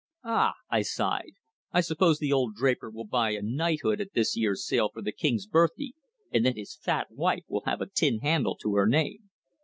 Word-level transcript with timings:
"Ah!" 0.23 0.53
I 0.71 0.81
sighed. 0.81 1.33
"I 1.71 1.81
suppose 1.81 2.17
the 2.17 2.33
old 2.33 2.55
draper 2.55 2.89
will 2.89 3.05
buy 3.05 3.33
a 3.33 3.41
knighthood 3.43 4.01
at 4.01 4.13
this 4.13 4.35
year's 4.35 4.65
sale 4.65 4.89
for 4.91 4.99
the 5.03 5.11
King's 5.11 5.45
Birthday, 5.45 5.93
and 6.31 6.43
then 6.43 6.55
his 6.55 6.73
fat 6.75 7.11
wife 7.11 7.43
will 7.47 7.61
have 7.67 7.81
a 7.81 7.85
tin 7.93 8.21
handle 8.21 8.55
to 8.63 8.73
her 8.77 8.87
name." 8.87 9.29